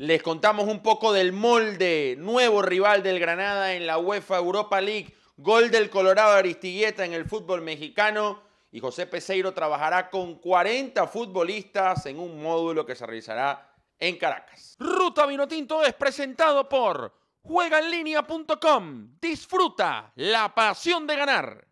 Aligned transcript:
Les 0.00 0.22
contamos 0.22 0.66
un 0.66 0.82
poco 0.82 1.12
del 1.12 1.30
molde, 1.30 2.16
nuevo 2.18 2.62
rival 2.62 3.02
del 3.02 3.20
Granada 3.20 3.74
en 3.74 3.86
la 3.86 3.98
UEFA 3.98 4.38
Europa 4.38 4.80
League, 4.80 5.14
gol 5.36 5.70
del 5.70 5.90
Colorado 5.90 6.32
Aristigueta 6.32 7.04
en 7.04 7.12
el 7.12 7.26
fútbol 7.26 7.60
mexicano 7.60 8.40
y 8.72 8.80
José 8.80 9.06
Peseiro 9.06 9.52
trabajará 9.52 10.08
con 10.08 10.36
40 10.36 11.06
futbolistas 11.06 12.06
en 12.06 12.18
un 12.18 12.42
módulo 12.42 12.86
que 12.86 12.94
se 12.94 13.04
realizará 13.04 13.74
en 13.98 14.16
Caracas. 14.16 14.74
Ruta 14.78 15.26
Vinotinto 15.26 15.84
es 15.84 15.92
presentado 15.92 16.66
por 16.66 17.12
juegaenlinea.com. 17.42 19.18
Disfruta 19.20 20.12
la 20.14 20.54
pasión 20.54 21.06
de 21.06 21.16
ganar. 21.16 21.69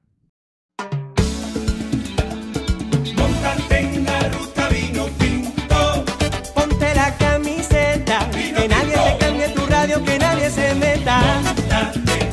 Montate 11.08 12.29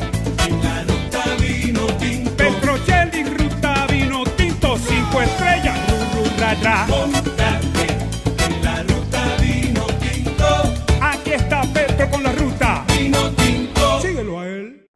en 0.46 0.62
la 0.62 0.82
ruta 0.82 1.24
vino 1.40 1.86
tinto. 1.98 2.36
Petrocelli, 2.36 3.24
ruta 3.24 3.86
vino 3.90 4.22
tinto, 4.36 4.76
cinco 4.76 5.22
estrellas, 5.22 5.78
ru, 5.88 5.96
ru, 6.14 6.30
ra, 6.38 6.54
ra. 6.62 6.86
Montate 6.86 7.86
en 8.44 8.62
la 8.62 8.82
ruta 8.82 9.36
vino 9.40 9.86
tinto. 9.98 10.46
Aquí 11.00 11.32
está 11.32 11.62
Petro 11.72 12.10
con 12.10 12.22
la 12.22 12.32
ruta. 12.32 12.84
Vino 12.98 13.30
tinto. 13.34 14.00
Síguelo 14.02 14.40
a 14.40 14.46
él. 14.46 14.90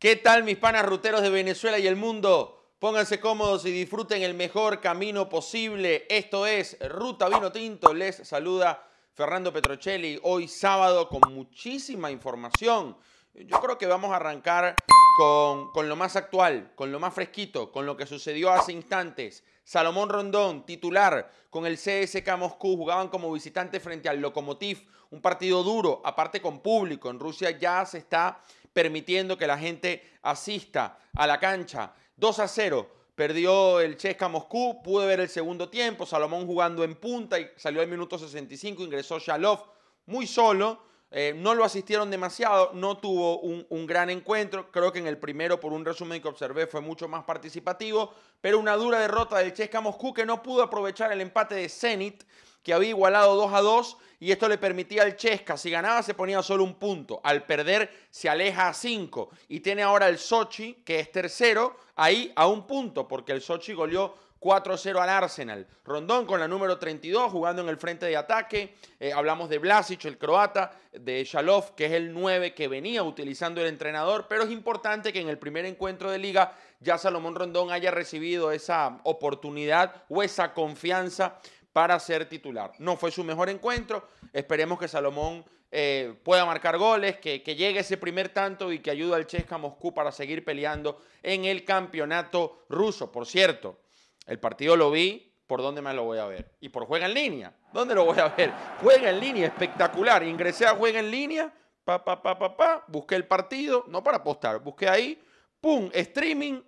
¿Qué 0.00 0.16
tal 0.16 0.42
mis 0.42 0.56
panas 0.56 0.84
ruteros 0.84 1.22
de 1.22 1.30
Venezuela 1.30 1.78
y 1.78 1.86
el 1.86 1.94
mundo? 1.94 2.74
Pónganse 2.80 3.20
cómodos 3.20 3.64
y 3.64 3.70
disfruten 3.70 4.24
el 4.24 4.34
mejor 4.34 4.80
camino 4.80 5.28
posible. 5.28 6.04
Esto 6.08 6.46
es 6.48 6.76
Ruta 6.90 7.28
Vino 7.28 7.52
Tinto. 7.52 7.94
Les 7.94 8.16
saluda 8.16 8.82
Fernando 9.14 9.52
Petrocelli. 9.52 10.18
Hoy 10.24 10.48
sábado 10.48 11.08
con 11.08 11.32
muchísima 11.32 12.10
información. 12.10 12.96
Yo 13.32 13.60
creo 13.60 13.78
que 13.78 13.86
vamos 13.86 14.10
a 14.10 14.16
arrancar 14.16 14.74
con, 15.16 15.70
con 15.70 15.88
lo 15.88 15.94
más 15.94 16.16
actual, 16.16 16.72
con 16.74 16.90
lo 16.90 16.98
más 16.98 17.14
fresquito, 17.14 17.70
con 17.70 17.86
lo 17.86 17.96
que 17.96 18.06
sucedió 18.06 18.50
hace 18.50 18.72
instantes. 18.72 19.44
Salomón 19.62 20.08
Rondón, 20.08 20.66
titular 20.66 21.30
con 21.48 21.64
el 21.64 21.76
CSK 21.76 22.36
Moscú, 22.36 22.76
jugaban 22.76 23.06
como 23.06 23.32
visitante 23.32 23.78
frente 23.78 24.08
al 24.08 24.20
Lokomotiv, 24.20 24.84
un 25.10 25.20
partido 25.20 25.62
duro, 25.62 26.02
aparte 26.04 26.42
con 26.42 26.58
público. 26.58 27.08
En 27.08 27.20
Rusia 27.20 27.52
ya 27.52 27.86
se 27.86 27.98
está 27.98 28.40
permitiendo 28.72 29.38
que 29.38 29.46
la 29.46 29.56
gente 29.56 30.02
asista 30.22 30.98
a 31.14 31.28
la 31.28 31.38
cancha. 31.38 31.92
2 32.16 32.38
a 32.40 32.48
0. 32.48 32.90
Perdió 33.14 33.78
el 33.80 33.96
Chesca 33.96 34.26
Moscú, 34.26 34.82
pude 34.82 35.06
ver 35.06 35.20
el 35.20 35.28
segundo 35.28 35.68
tiempo, 35.68 36.04
Salomón 36.04 36.46
jugando 36.46 36.82
en 36.82 36.96
punta 36.96 37.38
y 37.38 37.48
salió 37.56 37.80
al 37.80 37.86
minuto 37.86 38.18
65, 38.18 38.82
ingresó 38.82 39.20
Shalov 39.20 39.60
muy 40.06 40.26
solo, 40.26 40.82
eh, 41.12 41.32
no 41.36 41.54
lo 41.54 41.64
asistieron 41.64 42.10
demasiado, 42.10 42.72
no 42.74 42.96
tuvo 42.98 43.38
un, 43.38 43.64
un, 43.68 43.86
gran 43.86 44.10
encuentro, 44.10 44.72
creo 44.72 44.92
que 44.92 44.98
en 44.98 45.06
el 45.06 45.16
primero, 45.16 45.60
por 45.60 45.72
un 45.72 45.84
resumen 45.84 46.20
que 46.20 46.26
observé, 46.26 46.66
fue 46.66 46.80
mucho 46.80 47.06
más 47.06 47.22
participativo, 47.22 48.12
pero 48.40 48.58
una 48.58 48.74
dura 48.74 48.98
derrota 48.98 49.38
del 49.38 49.54
Chesca 49.54 49.80
Moscú 49.80 50.12
que 50.12 50.26
no 50.26 50.42
pudo 50.42 50.64
aprovechar 50.64 51.12
el 51.12 51.20
empate 51.20 51.54
de 51.54 51.68
Zenit, 51.68 52.24
que 52.64 52.72
había 52.72 52.88
igualado 52.88 53.36
2 53.36 53.52
a 53.52 53.60
2 53.60 53.96
y 54.18 54.32
esto 54.32 54.48
le 54.48 54.58
permitía 54.58 55.02
al 55.02 55.16
Chesca, 55.16 55.56
si 55.56 55.70
ganaba 55.70 56.02
se 56.02 56.14
ponía 56.14 56.42
solo 56.42 56.64
un 56.64 56.74
punto, 56.74 57.20
al 57.22 57.44
perder 57.44 57.90
se 58.10 58.28
aleja 58.28 58.68
a 58.68 58.74
5 58.74 59.30
y 59.48 59.60
tiene 59.60 59.82
ahora 59.82 60.08
el 60.08 60.18
Sochi, 60.18 60.82
que 60.84 60.98
es 60.98 61.12
tercero, 61.12 61.76
ahí 61.94 62.32
a 62.34 62.48
un 62.48 62.66
punto, 62.66 63.06
porque 63.06 63.32
el 63.32 63.42
Sochi 63.42 63.74
goleó 63.74 64.14
4-0 64.44 65.00
al 65.00 65.08
Arsenal. 65.08 65.66
Rondón 65.84 66.26
con 66.26 66.38
la 66.38 66.46
número 66.46 66.78
32 66.78 67.32
jugando 67.32 67.62
en 67.62 67.68
el 67.70 67.78
frente 67.78 68.04
de 68.04 68.16
ataque. 68.16 68.74
Eh, 69.00 69.10
hablamos 69.10 69.48
de 69.48 69.58
Blasic, 69.58 70.04
el 70.04 70.18
croata, 70.18 70.72
de 70.92 71.24
Shalov, 71.24 71.74
que 71.74 71.86
es 71.86 71.92
el 71.92 72.12
9 72.12 72.54
que 72.54 72.68
venía 72.68 73.02
utilizando 73.02 73.62
el 73.62 73.68
entrenador, 73.68 74.26
pero 74.28 74.44
es 74.44 74.50
importante 74.50 75.14
que 75.14 75.20
en 75.20 75.30
el 75.30 75.38
primer 75.38 75.64
encuentro 75.64 76.10
de 76.10 76.18
liga 76.18 76.56
ya 76.80 76.98
Salomón 76.98 77.34
Rondón 77.34 77.70
haya 77.70 77.90
recibido 77.90 78.52
esa 78.52 79.00
oportunidad 79.04 80.04
o 80.10 80.22
esa 80.22 80.52
confianza 80.52 81.38
para 81.74 81.98
ser 81.98 82.28
titular. 82.28 82.72
No 82.78 82.96
fue 82.96 83.10
su 83.10 83.24
mejor 83.24 83.50
encuentro. 83.50 84.06
Esperemos 84.32 84.78
que 84.78 84.86
Salomón 84.86 85.44
eh, 85.72 86.14
pueda 86.22 86.46
marcar 86.46 86.78
goles, 86.78 87.18
que, 87.18 87.40
llegue 87.40 87.80
ese 87.80 87.96
primer 87.96 88.28
tanto 88.28 88.70
y 88.70 88.78
que 88.78 88.92
ayude 88.92 89.16
al 89.16 89.26
Chesca 89.26 89.58
Moscú 89.58 89.92
para 89.92 90.12
seguir 90.12 90.44
peleando 90.44 91.02
en 91.20 91.44
el 91.44 91.64
campeonato 91.64 92.64
ruso. 92.68 93.10
Por 93.10 93.26
cierto, 93.26 93.80
el 94.26 94.38
partido 94.38 94.76
lo 94.76 94.92
vi. 94.92 95.32
¿Por 95.48 95.62
dónde 95.62 95.82
me 95.82 95.92
lo 95.92 96.04
voy 96.04 96.18
a 96.18 96.26
ver? 96.26 96.52
Y 96.60 96.68
por 96.68 96.86
Juega 96.86 97.06
en 97.06 97.14
Línea. 97.14 97.52
¿Dónde 97.72 97.96
lo 97.96 98.04
voy 98.04 98.18
a 98.20 98.28
ver? 98.28 98.52
Juega 98.80 99.10
en 99.10 99.18
Línea, 99.18 99.46
espectacular. 99.48 100.22
Ingresé 100.22 100.66
a 100.66 100.76
Juega 100.76 101.00
en 101.00 101.10
Línea, 101.10 101.52
pa, 101.84 102.04
pa, 102.04 102.22
pa, 102.22 102.38
pa, 102.38 102.56
pa, 102.56 102.84
busqué 102.86 103.16
el 103.16 103.26
partido, 103.26 103.84
no 103.88 104.02
para 104.02 104.18
apostar, 104.18 104.60
busqué 104.60 104.88
ahí, 104.88 105.20
pum, 105.60 105.90
streaming, 105.92 106.62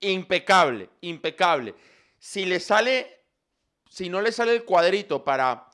impecable, 0.00 0.88
impecable. 1.02 1.74
Si 2.18 2.44
le 2.44 2.58
sale 2.58 3.17
si 3.88 4.08
no 4.08 4.20
le 4.20 4.32
sale 4.32 4.54
el 4.54 4.64
cuadrito 4.64 5.24
para 5.24 5.68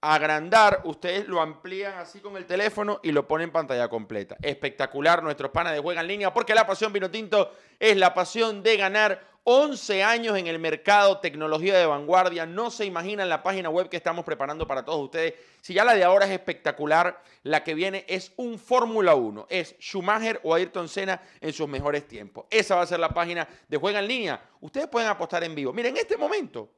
agrandar, 0.00 0.80
ustedes 0.84 1.28
lo 1.28 1.40
amplían 1.40 1.98
así 1.98 2.20
con 2.20 2.36
el 2.36 2.46
teléfono 2.46 3.00
y 3.02 3.12
lo 3.12 3.28
ponen 3.28 3.48
en 3.48 3.52
pantalla 3.52 3.88
completa. 3.88 4.36
Espectacular, 4.40 5.22
nuestros 5.22 5.50
panas 5.50 5.74
de 5.74 5.80
Juega 5.80 6.00
en 6.00 6.08
Línea, 6.08 6.32
porque 6.32 6.54
la 6.54 6.66
pasión 6.66 6.92
vino 6.92 7.10
tinto 7.10 7.52
es 7.78 7.96
la 7.96 8.14
pasión 8.14 8.62
de 8.62 8.76
ganar 8.76 9.30
11 9.44 10.04
años 10.04 10.38
en 10.38 10.46
el 10.46 10.58
mercado, 10.58 11.18
tecnología 11.18 11.76
de 11.76 11.86
vanguardia. 11.86 12.46
No 12.46 12.70
se 12.70 12.84
imaginan 12.84 13.28
la 13.28 13.42
página 13.42 13.68
web 13.68 13.88
que 13.88 13.96
estamos 13.96 14.24
preparando 14.24 14.66
para 14.66 14.84
todos 14.84 15.02
ustedes. 15.02 15.34
Si 15.60 15.74
ya 15.74 15.84
la 15.84 15.94
de 15.94 16.04
ahora 16.04 16.26
es 16.26 16.32
espectacular, 16.32 17.22
la 17.42 17.64
que 17.64 17.74
viene 17.74 18.04
es 18.08 18.32
un 18.36 18.58
Fórmula 18.58 19.14
1. 19.14 19.46
Es 19.50 19.76
Schumacher 19.80 20.40
o 20.44 20.54
Ayrton 20.54 20.88
Senna 20.88 21.20
en 21.40 21.52
sus 21.52 21.68
mejores 21.68 22.06
tiempos. 22.06 22.46
Esa 22.50 22.76
va 22.76 22.82
a 22.82 22.86
ser 22.86 23.00
la 23.00 23.10
página 23.10 23.48
de 23.66 23.76
Juega 23.76 23.98
en 23.98 24.08
Línea. 24.08 24.42
Ustedes 24.60 24.88
pueden 24.88 25.08
apostar 25.08 25.42
en 25.42 25.54
vivo. 25.54 25.72
Miren, 25.72 25.96
en 25.96 26.02
este 26.02 26.16
momento 26.16 26.70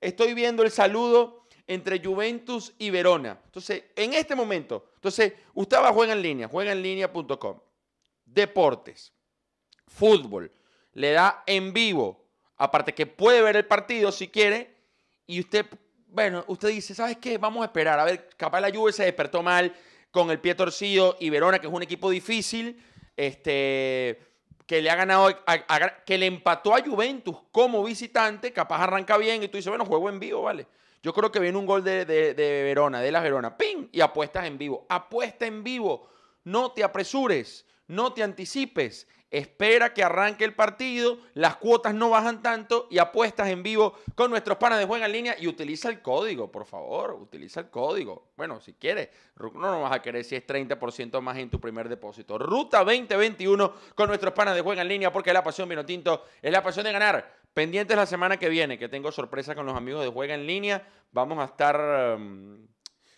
estoy 0.00 0.34
viendo 0.34 0.62
el 0.62 0.70
saludo 0.70 1.46
entre 1.66 2.04
Juventus 2.04 2.72
y 2.78 2.90
Verona. 2.90 3.40
Entonces, 3.44 3.84
en 3.94 4.14
este 4.14 4.34
momento, 4.34 4.90
entonces, 4.96 5.34
usted 5.54 5.76
va 5.78 5.88
a 5.88 5.92
jugar 5.92 6.10
en 6.10 6.22
línea, 6.22 6.48
juegaenlinea.com. 6.48 7.60
Deportes, 8.24 9.12
fútbol, 9.86 10.50
le 10.94 11.12
da 11.12 11.44
en 11.46 11.72
vivo, 11.72 12.26
aparte 12.56 12.92
que 12.94 13.06
puede 13.06 13.42
ver 13.42 13.56
el 13.56 13.66
partido 13.66 14.10
si 14.10 14.28
quiere, 14.28 14.76
y 15.26 15.40
usted, 15.40 15.66
bueno, 16.08 16.44
usted 16.48 16.68
dice, 16.68 16.94
¿sabes 16.94 17.18
qué? 17.18 17.38
Vamos 17.38 17.62
a 17.62 17.66
esperar, 17.66 18.00
a 18.00 18.04
ver, 18.04 18.28
capaz 18.36 18.60
la 18.60 18.72
Juve 18.72 18.92
se 18.92 19.04
despertó 19.04 19.42
mal 19.42 19.74
con 20.10 20.30
el 20.30 20.40
pie 20.40 20.56
torcido 20.56 21.16
y 21.20 21.30
Verona, 21.30 21.60
que 21.60 21.68
es 21.68 21.72
un 21.72 21.82
equipo 21.82 22.10
difícil, 22.10 22.82
este 23.16 24.29
que 24.70 24.80
le 24.80 24.88
ha 24.88 24.94
ganado, 24.94 25.28
que 26.06 26.16
le 26.16 26.26
empató 26.26 26.76
a 26.76 26.80
Juventus 26.80 27.36
como 27.50 27.82
visitante, 27.82 28.52
capaz 28.52 28.84
arranca 28.84 29.16
bien 29.16 29.42
y 29.42 29.48
tú 29.48 29.56
dices, 29.56 29.68
bueno, 29.68 29.84
juego 29.84 30.08
en 30.08 30.20
vivo, 30.20 30.42
vale. 30.42 30.68
Yo 31.02 31.12
creo 31.12 31.32
que 31.32 31.40
viene 31.40 31.58
un 31.58 31.66
gol 31.66 31.82
de, 31.82 32.04
de, 32.04 32.34
de 32.34 32.62
Verona, 32.62 33.00
de 33.00 33.10
la 33.10 33.18
Verona, 33.18 33.56
¡ping! 33.56 33.88
Y 33.90 34.00
apuestas 34.00 34.46
en 34.46 34.58
vivo. 34.58 34.86
Apuesta 34.88 35.44
en 35.44 35.64
vivo. 35.64 36.08
No 36.44 36.70
te 36.70 36.84
apresures, 36.84 37.66
no 37.90 38.12
te 38.12 38.22
anticipes. 38.22 39.08
Espera 39.30 39.94
que 39.94 40.02
arranque 40.02 40.44
el 40.44 40.54
partido, 40.54 41.18
las 41.34 41.56
cuotas 41.56 41.94
no 41.94 42.10
bajan 42.10 42.42
tanto 42.42 42.88
y 42.90 42.98
apuestas 42.98 43.48
en 43.48 43.62
vivo 43.62 43.94
con 44.16 44.30
nuestros 44.30 44.58
panas 44.58 44.80
de 44.80 44.86
juega 44.86 45.06
en 45.06 45.12
línea 45.12 45.36
y 45.38 45.46
utiliza 45.46 45.88
el 45.88 46.02
código, 46.02 46.50
por 46.50 46.66
favor, 46.66 47.12
utiliza 47.12 47.60
el 47.60 47.70
código. 47.70 48.32
Bueno, 48.36 48.60
si 48.60 48.72
quieres, 48.72 49.10
no 49.38 49.50
nos 49.52 49.82
vas 49.82 49.92
a 49.92 50.02
querer 50.02 50.24
si 50.24 50.34
es 50.34 50.44
30% 50.44 51.20
más 51.20 51.36
en 51.38 51.48
tu 51.48 51.60
primer 51.60 51.88
depósito. 51.88 52.38
Ruta 52.38 52.78
2021 52.78 53.72
con 53.94 54.08
nuestros 54.08 54.34
panas 54.34 54.56
de 54.56 54.62
juega 54.62 54.82
en 54.82 54.88
línea 54.88 55.12
porque 55.12 55.32
la 55.32 55.44
pasión 55.44 55.68
vino 55.68 55.84
tinto 55.84 56.24
es 56.42 56.50
la 56.50 56.62
pasión 56.62 56.84
de 56.84 56.92
ganar. 56.92 57.40
Pendientes 57.54 57.96
la 57.96 58.06
semana 58.06 58.36
que 58.36 58.48
viene, 58.48 58.78
que 58.78 58.88
tengo 58.88 59.12
sorpresa 59.12 59.54
con 59.54 59.64
los 59.64 59.76
amigos 59.76 60.02
de 60.02 60.10
juega 60.10 60.34
en 60.34 60.46
línea. 60.46 60.86
Vamos 61.12 61.38
a 61.38 61.44
estar... 61.44 62.16
Um, 62.16 62.66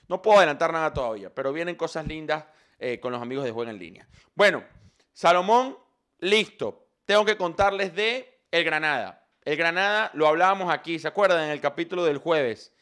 no 0.08 0.20
puedo 0.20 0.38
adelantar 0.38 0.74
nada 0.74 0.92
todavía, 0.92 1.34
pero 1.34 1.54
vienen 1.54 1.74
cosas 1.74 2.06
lindas 2.06 2.44
eh, 2.78 3.00
con 3.00 3.12
los 3.12 3.22
amigos 3.22 3.44
de 3.44 3.50
juega 3.50 3.70
en 3.70 3.78
línea. 3.78 4.08
Bueno, 4.34 4.64
Salomón 5.12 5.76
Listo. 6.22 6.86
Tengo 7.04 7.24
que 7.24 7.36
contarles 7.36 7.96
de 7.96 8.38
el 8.52 8.62
Granada. 8.62 9.26
El 9.44 9.56
Granada 9.56 10.12
lo 10.14 10.28
hablábamos 10.28 10.72
aquí, 10.72 11.00
¿se 11.00 11.08
acuerdan? 11.08 11.42
En 11.42 11.50
el 11.50 11.60
capítulo 11.60 12.04
del 12.04 12.18
jueves. 12.18 12.72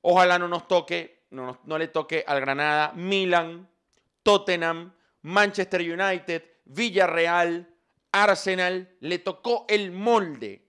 Ojalá 0.00 0.38
no 0.38 0.48
nos 0.48 0.66
toque, 0.66 1.26
no, 1.28 1.60
no 1.64 1.76
le 1.76 1.88
toque 1.88 2.24
al 2.26 2.40
Granada 2.40 2.92
Milan, 2.94 3.68
Tottenham, 4.22 4.94
Manchester 5.20 5.82
United, 5.82 6.44
Villarreal, 6.64 7.68
Arsenal. 8.10 8.96
Le 9.00 9.18
tocó 9.18 9.66
el 9.68 9.92
molde. 9.92 10.66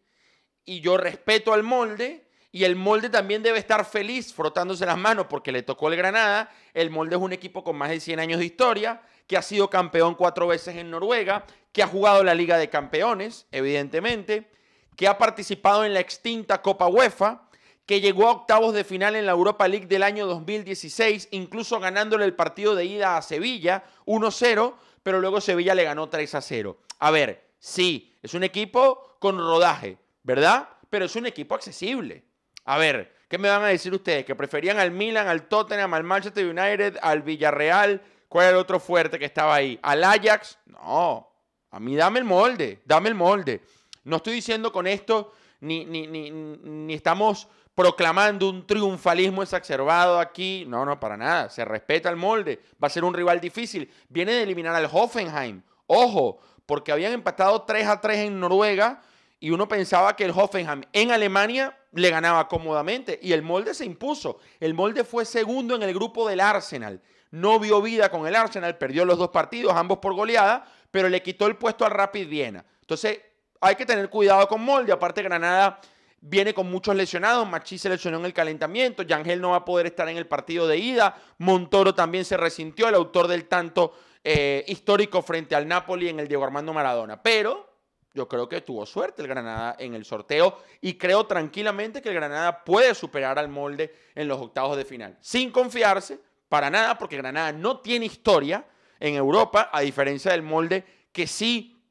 Y 0.65 0.81
yo 0.81 0.97
respeto 0.97 1.53
al 1.53 1.63
molde. 1.63 2.27
Y 2.55 2.65
el 2.65 2.75
molde 2.75 3.09
también 3.09 3.41
debe 3.41 3.57
estar 3.57 3.83
feliz 3.83 4.31
frotándose 4.31 4.85
las 4.85 4.97
manos 4.97 5.25
porque 5.27 5.51
le 5.51 5.63
tocó 5.63 5.89
el 5.89 5.95
Granada. 5.95 6.51
El 6.75 6.91
molde 6.91 7.15
es 7.15 7.21
un 7.21 7.33
equipo 7.33 7.63
con 7.63 7.75
más 7.75 7.89
de 7.89 7.99
100 7.99 8.19
años 8.19 8.37
de 8.37 8.45
historia, 8.45 9.01
que 9.25 9.35
ha 9.35 9.41
sido 9.41 9.71
campeón 9.71 10.13
cuatro 10.13 10.45
veces 10.45 10.75
en 10.75 10.91
Noruega, 10.91 11.47
que 11.71 11.81
ha 11.81 11.87
jugado 11.87 12.23
la 12.23 12.35
Liga 12.35 12.59
de 12.59 12.69
Campeones, 12.69 13.47
evidentemente, 13.51 14.51
que 14.95 15.07
ha 15.07 15.17
participado 15.17 15.83
en 15.83 15.95
la 15.95 15.99
extinta 15.99 16.61
Copa 16.61 16.85
UEFA, 16.85 17.49
que 17.87 18.01
llegó 18.01 18.27
a 18.27 18.33
octavos 18.33 18.75
de 18.75 18.83
final 18.83 19.15
en 19.15 19.25
la 19.25 19.31
Europa 19.31 19.67
League 19.67 19.87
del 19.87 20.03
año 20.03 20.27
2016, 20.27 21.29
incluso 21.31 21.79
ganándole 21.79 22.23
el 22.23 22.35
partido 22.35 22.75
de 22.75 22.85
ida 22.85 23.17
a 23.17 23.23
Sevilla 23.23 23.83
1-0, 24.05 24.75
pero 25.01 25.19
luego 25.19 25.41
Sevilla 25.41 25.73
le 25.73 25.85
ganó 25.85 26.07
3-0. 26.07 26.77
A 26.99 27.09
ver, 27.09 27.49
sí, 27.57 28.13
es 28.21 28.35
un 28.35 28.43
equipo 28.43 29.17
con 29.17 29.39
rodaje, 29.39 29.97
¿verdad? 30.21 30.69
Pero 30.91 31.05
es 31.05 31.15
un 31.15 31.25
equipo 31.25 31.55
accesible. 31.55 32.25
A 32.65 32.77
ver, 32.77 33.13
¿qué 33.27 33.37
me 33.37 33.49
van 33.49 33.63
a 33.63 33.67
decir 33.67 33.93
ustedes? 33.93 34.25
¿Que 34.25 34.35
preferían 34.35 34.79
al 34.79 34.91
Milan, 34.91 35.27
al 35.27 35.47
Tottenham, 35.47 35.93
al 35.93 36.03
Manchester 36.03 36.45
United, 36.45 36.97
al 37.01 37.21
Villarreal? 37.21 38.01
¿Cuál 38.29 38.45
era 38.47 38.55
el 38.55 38.61
otro 38.61 38.79
fuerte 38.79 39.19
que 39.19 39.25
estaba 39.25 39.55
ahí? 39.55 39.77
¿Al 39.81 40.03
Ajax? 40.03 40.57
No, 40.65 41.29
a 41.71 41.79
mí 41.79 41.95
dame 41.95 42.19
el 42.19 42.25
molde, 42.25 42.81
dame 42.85 43.09
el 43.09 43.15
molde. 43.15 43.61
No 44.05 44.17
estoy 44.17 44.33
diciendo 44.33 44.71
con 44.71 44.87
esto, 44.87 45.33
ni, 45.59 45.85
ni, 45.85 46.07
ni, 46.07 46.93
estamos 46.93 47.47
proclamando 47.73 48.49
un 48.49 48.67
triunfalismo 48.67 49.43
exacerbado 49.43 50.19
aquí. 50.19 50.65
No, 50.67 50.85
no, 50.85 50.99
para 50.99 51.17
nada. 51.17 51.49
Se 51.49 51.63
respeta 51.63 52.09
el 52.09 52.15
molde. 52.15 52.61
Va 52.81 52.87
a 52.87 52.91
ser 52.91 53.03
un 53.03 53.13
rival 53.13 53.39
difícil. 53.39 53.89
Viene 54.09 54.33
de 54.33 54.43
eliminar 54.43 54.75
al 54.75 54.89
Hoffenheim. 54.91 55.61
Ojo, 55.87 56.39
porque 56.65 56.91
habían 56.91 57.13
empatado 57.13 57.63
3 57.63 57.87
a 57.87 58.01
3 58.01 58.19
en 58.19 58.39
Noruega 58.39 59.01
y 59.39 59.51
uno 59.51 59.67
pensaba 59.67 60.15
que 60.15 60.25
el 60.25 60.31
Hoffenheim 60.31 60.83
en 60.93 61.11
Alemania 61.11 61.77
le 61.91 62.09
ganaba 62.09 62.47
cómodamente 62.47 63.19
y 63.21 63.33
el 63.33 63.41
molde 63.41 63.73
se 63.73 63.85
impuso. 63.85 64.39
El 64.59 64.73
molde 64.73 65.03
fue 65.03 65.25
segundo 65.25 65.75
en 65.75 65.83
el 65.83 65.93
grupo 65.93 66.27
del 66.27 66.39
Arsenal. 66.39 67.01
No 67.31 67.59
vio 67.59 67.81
vida 67.81 68.09
con 68.09 68.27
el 68.27 68.35
Arsenal, 68.35 68.77
perdió 68.77 69.05
los 69.05 69.17
dos 69.17 69.29
partidos, 69.29 69.73
ambos 69.73 69.97
por 69.97 70.13
goleada, 70.13 70.65
pero 70.91 71.09
le 71.09 71.21
quitó 71.21 71.47
el 71.47 71.57
puesto 71.57 71.85
al 71.85 71.91
Rapid 71.91 72.27
Viena. 72.27 72.63
Entonces, 72.81 73.19
hay 73.59 73.75
que 73.75 73.85
tener 73.85 74.09
cuidado 74.09 74.47
con 74.47 74.61
molde. 74.61 74.91
Aparte, 74.91 75.23
Granada 75.23 75.79
viene 76.21 76.53
con 76.53 76.69
muchos 76.69 76.95
lesionados. 76.95 77.47
Machi 77.47 77.77
se 77.77 77.89
lesionó 77.89 78.19
en 78.19 78.25
el 78.25 78.33
calentamiento. 78.33 79.03
Yangel 79.03 79.41
no 79.41 79.51
va 79.51 79.57
a 79.57 79.65
poder 79.65 79.87
estar 79.87 80.07
en 80.09 80.17
el 80.17 80.27
partido 80.27 80.67
de 80.67 80.77
ida. 80.77 81.17
Montoro 81.39 81.95
también 81.95 82.23
se 82.23 82.37
resintió, 82.37 82.87
el 82.87 82.95
autor 82.95 83.27
del 83.27 83.47
tanto 83.47 83.93
eh, 84.23 84.63
histórico 84.67 85.21
frente 85.21 85.55
al 85.55 85.67
Napoli 85.67 86.09
en 86.09 86.19
el 86.19 86.27
Diego 86.27 86.43
Armando 86.43 86.73
Maradona. 86.73 87.21
Pero 87.21 87.72
yo 88.13 88.27
creo 88.27 88.47
que 88.47 88.61
tuvo 88.61 88.85
suerte 88.85 89.21
el 89.21 89.27
Granada 89.27 89.75
en 89.79 89.95
el 89.95 90.05
sorteo 90.05 90.59
y 90.81 90.95
creo 90.95 91.25
tranquilamente 91.25 92.01
que 92.01 92.09
el 92.09 92.15
Granada 92.15 92.63
puede 92.63 92.93
superar 92.93 93.39
al 93.39 93.49
molde 93.49 93.93
en 94.13 94.27
los 94.27 94.39
octavos 94.39 94.77
de 94.77 94.85
final. 94.85 95.17
Sin 95.19 95.51
confiarse, 95.51 96.19
para 96.47 96.69
nada, 96.69 96.97
porque 96.97 97.17
Granada 97.17 97.51
no 97.51 97.79
tiene 97.79 98.05
historia 98.05 98.65
en 98.99 99.15
Europa, 99.15 99.69
a 99.73 99.81
diferencia 99.81 100.31
del 100.31 100.43
molde 100.43 100.85
que 101.11 101.25
sí 101.25 101.81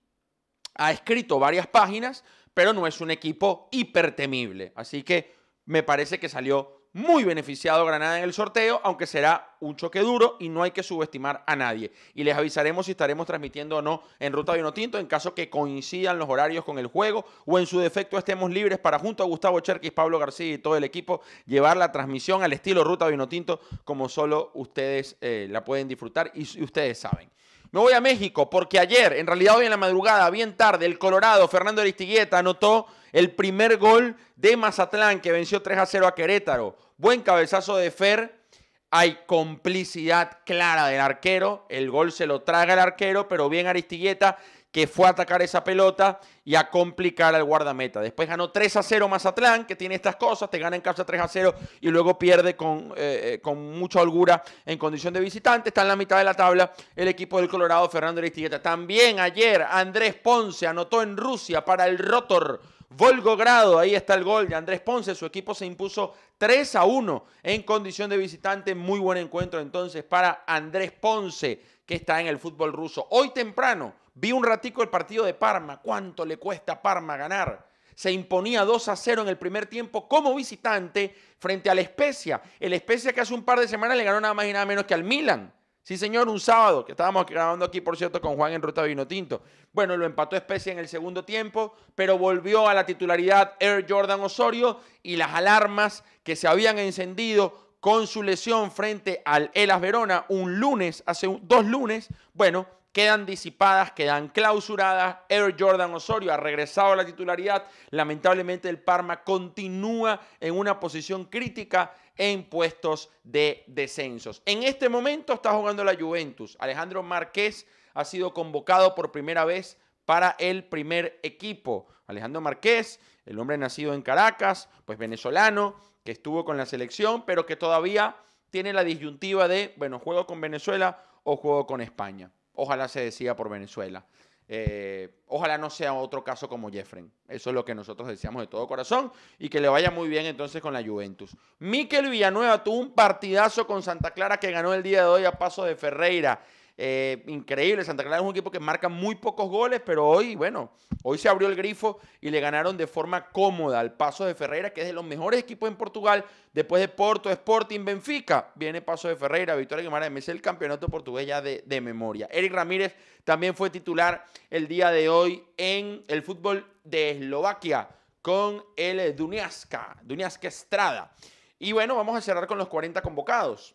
ha 0.75 0.93
escrito 0.93 1.39
varias 1.39 1.67
páginas, 1.67 2.25
pero 2.55 2.73
no 2.73 2.87
es 2.87 3.01
un 3.01 3.11
equipo 3.11 3.69
hipertemible. 3.73 4.73
Así 4.77 5.03
que 5.03 5.35
me 5.65 5.83
parece 5.83 6.21
que 6.21 6.29
salió 6.29 6.82
muy 6.93 7.25
beneficiado 7.25 7.87
Granada 7.87 8.19
en 8.19 8.25
el 8.25 8.33
sorteo, 8.33 8.81
aunque 8.85 9.07
será 9.07 9.57
un 9.61 9.77
choque 9.77 10.01
duro 10.01 10.37
y 10.41 10.49
no 10.49 10.63
hay 10.63 10.73
que 10.73 10.83
subestimar 10.83 11.43
a 11.47 11.57
nadie. 11.57 11.93
Y 12.15 12.25
les 12.25 12.37
avisaremos 12.37 12.87
si 12.87 12.93
estaremos 12.93 13.27
transmitiendo 13.27 13.79
o 13.79 13.83
no 13.83 14.03
en 14.19 14.33
Ruta 14.33 14.53
Vinotinto 14.53 14.99
en 14.99 15.07
caso 15.07 15.35
que 15.35 15.49
coincidan 15.49 16.19
los 16.19 16.29
horarios 16.29 16.65
con 16.65 16.79
el 16.79 16.87
juego 16.87 17.25
o 17.47 17.59
en 17.59 17.67
su 17.67 17.79
defecto 17.79 18.19
estemos 18.19 18.51
libres 18.51 18.79
para 18.79 18.99
junto 18.99 19.23
a 19.23 19.27
Gustavo 19.27 19.61
Cherkis, 19.61 19.93
Pablo 19.93 20.19
García 20.19 20.55
y 20.55 20.59
todo 20.59 20.77
el 20.77 20.85
equipo 20.85 21.23
llevar 21.47 21.77
la 21.77 21.93
transmisión 21.93 22.43
al 22.43 22.53
estilo 22.53 22.85
Ruta 22.85 23.07
Vinotinto 23.07 23.61
como 23.85 24.09
solo 24.09 24.51
ustedes 24.55 25.17
eh, 25.21 25.47
la 25.51 25.65
pueden 25.65 25.89
disfrutar 25.89 26.31
y 26.35 26.63
ustedes 26.63 26.99
saben. 26.99 27.31
Me 27.73 27.81
voy 27.81 27.95
a 27.95 28.03
México 28.03 28.51
porque 28.51 28.79
ayer, 28.79 29.15
en 29.15 29.27
realidad 29.27 29.57
hoy 29.57 29.65
en 29.65 29.71
la 29.71 29.79
madrugada, 29.79 30.29
bien 30.29 30.59
tarde, 30.59 30.85
el 30.85 30.99
Colorado, 30.99 31.49
Fernando 31.49 31.81
Aristigueta, 31.81 32.37
anotó 32.37 32.87
el 33.13 33.31
primer 33.31 33.79
gol 33.79 34.15
de 34.37 34.59
Mazatlán 34.59 35.23
que 35.23 35.33
venció 35.33 35.63
3 35.63 35.79
a 35.79 35.87
0 35.87 36.07
a 36.07 36.15
Querétaro. 36.15 36.77
Buen 36.99 37.23
cabezazo 37.23 37.79
de 37.79 37.91
Fer. 37.91 38.43
Hay 38.91 39.21
complicidad 39.25 40.41
clara 40.45 40.89
del 40.89 41.01
arquero. 41.01 41.65
El 41.71 41.91
gol 41.91 42.13
se 42.13 42.27
lo 42.27 42.43
traga 42.43 42.75
el 42.75 42.79
arquero, 42.79 43.27
pero 43.27 43.49
bien 43.49 43.67
Aristigueta 43.67 44.37
que 44.73 44.87
fue 44.87 45.07
a 45.07 45.11
atacar 45.11 45.43
esa 45.43 45.63
pelota 45.63 46.19
y 46.47 46.55
a 46.55 46.71
complicar 46.71 47.35
al 47.35 47.45
guardameta. 47.45 48.01
Después 48.01 48.27
ganó 48.27 48.51
3 48.51 48.77
a 48.77 48.83
0 48.83 49.07
Mazatlán, 49.07 49.67
que 49.67 49.77
tiene 49.77 49.95
estas 49.95 50.17
cosas, 50.17 50.49
te 50.49 50.59
gana 50.59 50.75
en 50.75 50.83
casa 50.83 51.05
3 51.05 51.21
a 51.21 51.29
0 51.29 51.55
y 51.83 51.91
luego 51.91 52.19
pierde 52.19 52.57
con, 52.57 52.95
eh, 52.97 53.39
con 53.43 53.79
mucha 53.79 54.01
holgura 54.01 54.43
en 54.65 54.79
condición 54.79 55.13
de 55.13 55.21
visitante. 55.21 55.69
Está 55.69 55.83
en 55.83 55.89
la 55.89 55.97
mitad 55.97 56.17
de 56.17 56.25
la 56.25 56.33
tabla 56.33 56.73
el 56.97 57.07
equipo 57.07 57.39
del 57.39 57.51
Colorado, 57.51 57.87
Fernando 57.91 58.21
Aristigueta. 58.21 58.63
También 58.63 59.21
ayer 59.21 59.63
Andrés 59.63 60.15
Ponce 60.15 60.67
anotó 60.67 61.03
en 61.03 61.19
Rusia 61.19 61.63
para 61.63 61.87
el 61.87 61.99
Rotor 61.99 62.63
Volgogrado. 62.89 63.79
Ahí 63.79 63.95
está 63.95 64.15
el 64.15 64.25
gol 64.25 64.49
de 64.49 64.55
Andrés 64.55 64.81
Ponce. 64.81 65.15
Su 65.15 65.27
equipo 65.27 65.55
se 65.55 65.67
impuso 65.67 66.15
3 66.39 66.77
a 66.77 66.85
1 66.85 67.25
en 67.43 67.63
condición 67.63 68.09
de 68.09 68.17
visitante. 68.17 68.75
Muy 68.75 69.01
buen 69.01 69.19
encuentro 69.19 69.61
entonces 69.61 70.03
para 70.03 70.45
Andrés 70.47 70.93
Ponce, 70.93 71.61
que 71.85 71.97
está 71.97 72.23
en 72.23 72.29
el 72.29 72.39
fútbol 72.39 72.73
ruso. 72.73 73.07
Hoy 73.11 73.31
temprano 73.35 74.01
Vi 74.15 74.33
un 74.33 74.45
ratico 74.45 74.83
el 74.83 74.89
partido 74.89 75.25
de 75.25 75.35
Parma. 75.35 75.81
¿Cuánto 75.81 76.25
le 76.25 76.37
cuesta 76.37 76.73
a 76.73 76.83
Parma 76.83 77.17
ganar? 77.17 77.67
Se 77.95 78.11
imponía 78.11 78.65
2 78.65 78.89
a 78.89 78.97
0 78.97 79.23
en 79.23 79.29
el 79.29 79.39
primer 79.39 79.67
tiempo 79.67 80.09
como 80.09 80.35
visitante 80.35 81.15
frente 81.39 81.71
al 81.71 81.79
Especia. 81.79 82.43
El 82.59 82.73
Especia 82.73 83.13
que 83.13 83.21
hace 83.21 83.35
un 83.35 83.45
par 83.45 83.61
de 83.61 83.69
semanas 83.69 83.97
le 83.97 84.05
ganó 84.05 84.21
nada 84.21 84.35
más 84.35 84.47
y 84.47 84.53
nada 84.53 84.67
menos 84.67 84.85
que 84.85 84.95
al 84.95 85.05
Milan. 85.05 85.53
Sí, 85.85 85.99
señor, 85.99 86.29
un 86.29 86.39
sábado, 86.39 86.85
que 86.85 86.93
estábamos 86.93 87.27
grabando 87.27 87.65
aquí, 87.65 87.81
por 87.81 87.97
cierto, 87.97 88.21
con 88.21 88.37
Juan 88.37 88.53
en 88.53 88.63
Ruta 88.63 88.85
Vino 88.85 89.07
Tinto. 89.09 89.43
Bueno, 89.73 89.97
lo 89.97 90.07
empató 90.07 90.37
Especia 90.37 90.73
en 90.73 90.79
el 90.79 90.87
segundo 90.87 91.25
tiempo, 91.25 91.75
pero 91.97 92.17
volvió 92.17 92.69
a 92.69 92.75
la 92.75 92.87
titularidad 92.87 93.55
Air 93.59 93.85
Jordan 93.89 94.21
Osorio 94.21 94.79
y 95.03 95.17
las 95.17 95.35
alarmas 95.35 96.05
que 96.23 96.37
se 96.37 96.47
habían 96.47 96.79
encendido 96.79 97.73
con 97.81 98.07
su 98.07 98.23
lesión 98.23 98.71
frente 98.71 99.23
al 99.25 99.51
Elas 99.55 99.81
Verona 99.81 100.25
un 100.29 100.61
lunes, 100.61 101.03
hace 101.05 101.27
dos 101.43 101.65
lunes, 101.65 102.11
bueno, 102.33 102.69
quedan 102.93 103.27
disipadas, 103.27 103.93
quedan 103.93 104.29
clausuradas. 104.29 105.19
Air 105.29 105.57
Jordan 105.59 105.93
Osorio 105.95 106.33
ha 106.33 106.37
regresado 106.37 106.93
a 106.93 106.97
la 106.97 107.07
titularidad. 107.07 107.65
Lamentablemente 107.91 108.69
el 108.69 108.79
Parma 108.79 109.25
continúa 109.25 110.21
en 110.41 110.57
una 110.57 110.79
posición 110.79 111.25
crítica 111.25 111.95
en 112.17 112.45
puestos 112.45 113.11
de 113.25 113.65
descensos. 113.67 114.43
En 114.45 114.63
este 114.63 114.89
momento 114.89 115.33
está 115.33 115.53
jugando 115.53 115.83
la 115.83 115.97
Juventus. 115.97 116.57
Alejandro 116.61 117.03
Márquez 117.03 117.67
ha 117.95 118.05
sido 118.05 118.33
convocado 118.35 118.95
por 118.95 119.11
primera 119.11 119.45
vez 119.45 119.79
para 120.05 120.37
el 120.39 120.65
primer 120.65 121.19
equipo. 121.23 121.87
Alejandro 122.07 122.41
Márquez, 122.41 123.01
el 123.25 123.39
hombre 123.39 123.57
nacido 123.57 123.95
en 123.95 124.03
Caracas, 124.03 124.69
pues 124.85 124.99
venezolano, 124.99 125.77
que 126.05 126.13
estuvo 126.13 126.45
con 126.45 126.57
la 126.57 126.67
selección, 126.67 127.25
pero 127.25 127.47
que 127.47 127.57
todavía 127.57 128.17
tiene 128.51 128.73
la 128.73 128.85
disyuntiva 128.85 129.49
de, 129.49 129.73
bueno, 129.77 129.99
juego 129.99 130.27
con 130.27 130.41
Venezuela 130.41 131.03
o 131.23 131.37
juego 131.37 131.67
con 131.67 131.81
España. 131.81 132.31
Ojalá 132.55 132.89
se 132.89 133.01
decida 133.01 133.35
por 133.35 133.49
Venezuela. 133.49 134.05
Eh, 134.49 135.09
ojalá 135.29 135.57
no 135.57 135.71
sea 135.71 135.95
otro 135.95 136.23
caso 136.23 136.49
como 136.49 136.71
Jeffrey. 136.71 137.05
Eso 137.29 137.51
es 137.51 137.55
lo 137.55 137.65
que 137.65 137.75
nosotros 137.75 138.09
deseamos 138.09 138.43
de 138.43 138.49
todo 138.49 138.67
corazón 138.67 139.11
y 139.39 139.49
que 139.49 139.61
le 139.61 139.69
vaya 139.69 139.91
muy 139.91 140.09
bien 140.09 140.27
entonces 140.27 140.61
con 140.61 140.75
la 140.75 140.85
Juventus. 140.85 141.35
Miquel 141.59 142.11
Villanueva 142.11 142.63
tuvo 142.63 142.79
un 142.79 142.93
partidazo 142.93 143.67
con 143.67 143.83
Santa 143.83 144.11
Clara 144.11 144.39
que 144.39 144.51
ganó 144.51 144.75
el 144.75 144.83
día 144.83 145.03
de 145.03 145.09
hoy 145.09 145.25
a 145.25 145.33
paso 145.33 145.65
de 145.65 145.77
Ferreira. 145.77 146.45
Eh, 146.77 147.23
increíble, 147.27 147.85
Santa 147.85 148.03
Clara 148.03 148.19
es 148.19 148.23
un 148.23 148.31
equipo 148.31 148.51
que 148.51 148.59
marca 148.59 148.89
muy 148.89 149.15
pocos 149.15 149.49
goles, 149.49 149.81
pero 149.85 150.07
hoy, 150.07 150.35
bueno, 150.35 150.73
hoy 151.03 151.19
se 151.19 151.29
abrió 151.29 151.49
el 151.49 151.55
grifo 151.55 152.01
y 152.21 152.31
le 152.31 152.41
ganaron 152.41 152.77
de 152.77 152.87
forma 152.87 153.31
cómoda 153.31 153.79
al 153.79 153.93
Paso 153.93 154.25
de 154.25 154.35
Ferreira, 154.35 154.73
que 154.73 154.81
es 154.81 154.87
de 154.87 154.93
los 154.93 155.05
mejores 155.05 155.41
equipos 155.41 155.69
en 155.69 155.77
Portugal, 155.77 156.25
después 156.53 156.81
de 156.81 156.89
Porto, 156.89 157.31
Sporting, 157.31 157.85
Benfica, 157.85 158.51
viene 158.55 158.81
Paso 158.81 159.09
de 159.09 159.17
Ferreira, 159.17 159.55
Victoria 159.55 159.85
Guimaraes, 159.85 160.13
es 160.17 160.29
el 160.29 160.41
campeonato 160.41 160.89
portugués 160.89 161.27
ya 161.27 161.43
de, 161.43 161.63
de 161.67 161.81
memoria. 161.81 162.29
Eric 162.31 162.53
Ramírez 162.53 162.95
también 163.25 163.55
fue 163.55 163.69
titular 163.69 164.25
el 164.49 164.67
día 164.67 164.91
de 164.91 165.09
hoy 165.09 165.45
en 165.57 166.03
el 166.09 166.23
fútbol 166.23 166.67
de 166.85 167.11
Eslovaquia 167.11 167.89
con 168.23 168.65
el 168.77 169.15
Duniaska, 169.15 169.99
Duniaska 170.03 170.49
Estrada. 170.49 171.13
Y 171.59 171.73
bueno, 171.73 171.97
vamos 171.97 172.17
a 172.17 172.21
cerrar 172.21 172.47
con 172.47 172.57
los 172.57 172.69
40 172.69 173.03
convocados. 173.03 173.75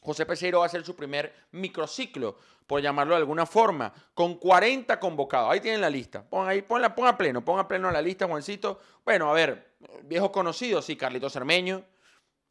José 0.00 0.26
Peseiro 0.26 0.58
va 0.58 0.64
a 0.64 0.66
hacer 0.66 0.84
su 0.84 0.94
primer 0.94 1.32
microciclo, 1.52 2.36
por 2.66 2.82
llamarlo 2.82 3.14
de 3.14 3.20
alguna 3.20 3.46
forma, 3.46 3.92
con 4.12 4.34
40 4.34 5.00
convocados. 5.00 5.50
Ahí 5.50 5.60
tienen 5.60 5.80
la 5.80 5.88
lista. 5.88 6.22
Pon 6.22 6.46
ahí, 6.46 6.62
ponla, 6.62 6.94
pon 6.94 7.06
a 7.06 7.16
pleno, 7.16 7.42
pon 7.44 7.58
a 7.58 7.66
pleno 7.66 7.90
la 7.90 8.02
lista, 8.02 8.26
Juancito. 8.26 8.80
Bueno, 9.04 9.30
a 9.30 9.32
ver, 9.32 9.72
viejos 10.04 10.30
conocidos, 10.30 10.84
sí, 10.84 10.96
Carlitos 10.96 11.32
Cermeño, 11.32 11.82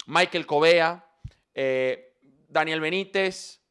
Michael 0.08 0.48
Covea, 0.48 1.06
eh, 1.54 2.16
Daniel 2.48 2.82
Benítez, 2.82 3.62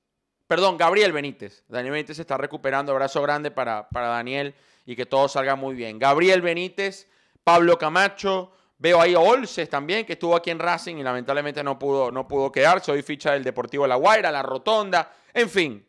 perdón, 0.47 0.77
Gabriel 0.77 1.13
Benítez. 1.13 1.65
Daniel 1.69 1.93
Benítez 1.93 2.17
se 2.17 2.23
está 2.23 2.37
recuperando, 2.37 2.93
abrazo 2.93 3.21
grande 3.23 3.51
para, 3.51 3.89
para 3.89 4.09
Daniel 4.09 4.55
y 4.85 4.95
que 4.95 5.07
todo 5.07 5.29
salga 5.29 5.57
muy 5.57 5.75
bien. 5.75 5.99
Gabriel 5.99 6.43
Benítez, 6.43 7.09
Pablo 7.43 7.77
Camacho, 7.77 8.53
Veo 8.79 9.01
ahí 9.01 9.15
a 9.15 9.21
Olces 9.21 9.71
también, 9.71 10.05
que 10.05 10.13
estuvo 10.15 10.37
aquí 10.37 10.51
en 10.51 10.59
Racing 10.59 10.97
y 10.97 11.03
lamentablemente 11.03 11.65
no 11.65 11.79
pudo, 11.79 12.11
no 12.11 12.29
pudo 12.29 12.53
quedar. 12.53 12.85
Soy 12.85 13.03
ficha 13.03 13.33
del 13.33 13.43
Deportivo 13.43 13.87
La 13.87 13.97
Guaira, 13.97 14.31
La 14.31 14.43
Rotonda, 14.43 15.13
en 15.33 15.49
fin. 15.49 15.87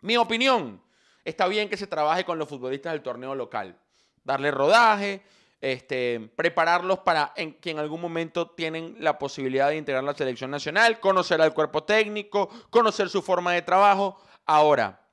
Mi 0.00 0.16
opinión, 0.16 0.82
está 1.24 1.46
bien 1.46 1.68
que 1.68 1.76
se 1.76 1.86
trabaje 1.86 2.24
con 2.24 2.38
los 2.38 2.48
futbolistas 2.48 2.92
del 2.92 3.02
torneo 3.02 3.36
local. 3.36 3.78
Darle 4.24 4.50
rodaje, 4.50 5.22
este, 5.60 6.30
prepararlos 6.34 7.00
para 7.00 7.32
en, 7.36 7.54
que 7.54 7.70
en 7.70 7.78
algún 7.78 8.00
momento 8.00 8.50
tienen 8.50 8.96
la 8.98 9.18
posibilidad 9.18 9.68
de 9.68 9.76
integrar 9.76 10.02
la 10.02 10.14
selección 10.14 10.50
nacional, 10.50 10.98
conocer 10.98 11.40
al 11.40 11.54
cuerpo 11.54 11.84
técnico, 11.84 12.48
conocer 12.70 13.08
su 13.08 13.22
forma 13.22 13.52
de 13.52 13.62
trabajo. 13.62 14.20
Ahora, 14.44 15.06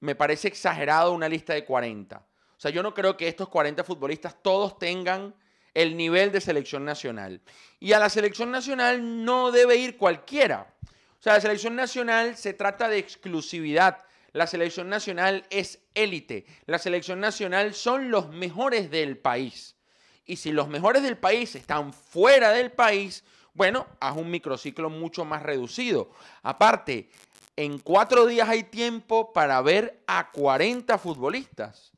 me 0.00 0.14
parece 0.14 0.48
exagerado 0.48 1.12
una 1.12 1.28
lista 1.28 1.52
de 1.52 1.64
40. 1.64 2.16
O 2.16 2.60
sea, 2.60 2.70
yo 2.70 2.82
no 2.82 2.94
creo 2.94 3.16
que 3.16 3.28
estos 3.28 3.48
40 3.48 3.84
futbolistas 3.84 4.40
todos 4.42 4.78
tengan 4.78 5.34
el 5.76 5.94
nivel 5.94 6.32
de 6.32 6.40
selección 6.40 6.86
nacional. 6.86 7.42
Y 7.80 7.92
a 7.92 7.98
la 7.98 8.08
selección 8.08 8.50
nacional 8.50 9.24
no 9.26 9.52
debe 9.52 9.76
ir 9.76 9.98
cualquiera. 9.98 10.74
O 11.20 11.22
sea, 11.22 11.34
la 11.34 11.40
selección 11.42 11.76
nacional 11.76 12.38
se 12.38 12.54
trata 12.54 12.88
de 12.88 12.96
exclusividad. 12.96 13.98
La 14.32 14.46
selección 14.46 14.88
nacional 14.88 15.44
es 15.50 15.80
élite. 15.94 16.46
La 16.64 16.78
selección 16.78 17.20
nacional 17.20 17.74
son 17.74 18.10
los 18.10 18.30
mejores 18.30 18.90
del 18.90 19.18
país. 19.18 19.76
Y 20.24 20.36
si 20.36 20.50
los 20.50 20.66
mejores 20.66 21.02
del 21.02 21.18
país 21.18 21.54
están 21.54 21.92
fuera 21.92 22.52
del 22.52 22.72
país, 22.72 23.22
bueno, 23.52 23.86
haz 24.00 24.16
un 24.16 24.30
microciclo 24.30 24.88
mucho 24.88 25.26
más 25.26 25.42
reducido. 25.42 26.10
Aparte, 26.42 27.10
en 27.54 27.78
cuatro 27.80 28.24
días 28.24 28.48
hay 28.48 28.62
tiempo 28.62 29.34
para 29.34 29.60
ver 29.60 30.02
a 30.06 30.30
40 30.30 30.96
futbolistas. 30.96 31.92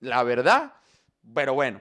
La 0.00 0.22
verdad, 0.22 0.74
pero 1.32 1.54
bueno, 1.54 1.80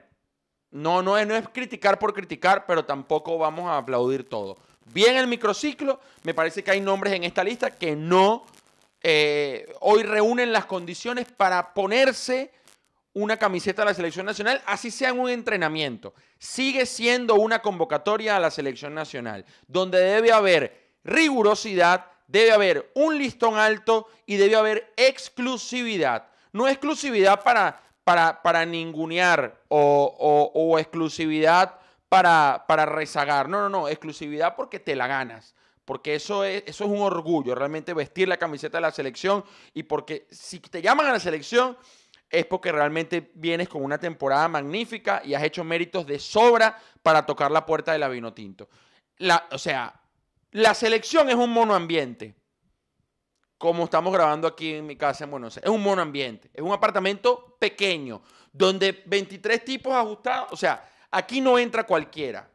no, 0.71 1.01
no, 1.01 1.17
es, 1.17 1.49
criticar 1.49 1.99
por 1.99 2.13
criticar, 2.13 2.65
pero 2.65 2.85
tampoco 2.85 3.37
vamos 3.37 3.69
a 3.69 3.77
aplaudir 3.77 4.27
todo. 4.27 4.57
Bien 4.93 5.15
el 5.17 5.27
microciclo, 5.27 5.99
me 6.23 6.33
parece 6.33 6.63
que 6.63 6.71
hay 6.71 6.81
nombres 6.81 7.13
en 7.13 7.23
esta 7.23 7.43
lista 7.43 7.71
que 7.71 7.95
no 7.95 8.45
eh, 9.03 9.73
hoy 9.81 10.03
reúnen 10.03 10.51
las 10.51 10.65
condiciones 10.65 11.27
para 11.31 11.73
ponerse 11.73 12.51
una 13.13 13.37
camiseta 13.37 13.81
de 13.81 13.87
la 13.87 13.93
selección 13.93 14.25
nacional, 14.25 14.61
así 14.65 14.89
sea 14.89 15.09
en 15.09 15.19
un 15.19 15.29
entrenamiento. 15.29 16.13
Sigue 16.39 16.85
siendo 16.85 17.35
una 17.35 17.61
convocatoria 17.61 18.37
a 18.37 18.39
la 18.39 18.51
selección 18.51 18.93
nacional, 18.93 19.45
donde 19.67 19.99
debe 19.99 20.31
haber 20.31 20.91
rigurosidad, 21.03 22.05
debe 22.27 22.51
haber 22.51 22.91
un 22.95 23.17
listón 23.17 23.57
alto 23.57 24.07
y 24.25 24.37
debe 24.37 24.55
haber 24.55 24.93
exclusividad. 24.95 26.27
No 26.53 26.67
exclusividad 26.67 27.43
para, 27.43 27.81
para, 28.41 28.65
ningunear 28.65 29.61
o, 29.67 30.77
exclusividad 30.79 31.79
para, 32.09 32.85
rezagar. 32.85 33.49
No, 33.49 33.61
no, 33.61 33.69
no, 33.69 33.87
exclusividad 33.87 34.55
porque 34.55 34.79
te 34.79 34.95
la 34.95 35.07
ganas 35.07 35.55
porque 35.83 36.15
eso 36.15 36.45
es, 36.45 36.63
eso 36.67 36.85
es 36.85 36.89
un 36.89 37.01
orgullo, 37.01 37.53
realmente 37.53 37.93
vestir 37.93 38.27
la 38.27 38.37
camiseta 38.37 38.77
de 38.77 38.81
la 38.81 38.91
selección 38.91 39.43
y 39.73 39.83
porque 39.83 40.25
si 40.29 40.59
te 40.59 40.81
llaman 40.81 41.07
a 41.07 41.11
la 41.11 41.19
selección 41.19 41.75
es 42.29 42.45
porque 42.45 42.71
realmente 42.71 43.31
vienes 43.33 43.67
con 43.67 43.83
una 43.83 43.97
temporada 43.97 44.47
magnífica 44.47 45.21
y 45.25 45.33
has 45.33 45.43
hecho 45.43 45.65
méritos 45.65 46.05
de 46.05 46.17
sobra 46.17 46.79
para 47.03 47.25
tocar 47.25 47.51
la 47.51 47.65
puerta 47.65 47.91
de 47.91 47.99
la 47.99 48.07
vino 48.07 48.33
tinto. 48.33 48.69
La, 49.17 49.47
o 49.51 49.57
sea, 49.57 49.99
la 50.51 50.73
selección 50.73 51.29
es 51.29 51.35
un 51.35 51.49
monoambiente, 51.49 52.35
como 53.61 53.83
estamos 53.83 54.11
grabando 54.11 54.47
aquí 54.47 54.73
en 54.73 54.87
mi 54.87 54.95
casa 54.95 55.23
en 55.23 55.29
Buenos 55.29 55.55
Aires. 55.55 55.69
Es 55.69 55.75
un 55.75 55.83
monoambiente, 55.83 56.49
es 56.51 56.63
un 56.63 56.71
apartamento 56.71 57.55
pequeño, 57.59 58.23
donde 58.51 59.03
23 59.05 59.63
tipos 59.63 59.93
ajustados, 59.93 60.51
o 60.51 60.57
sea, 60.57 60.83
aquí 61.11 61.39
no 61.41 61.59
entra 61.59 61.85
cualquiera. 61.85 62.49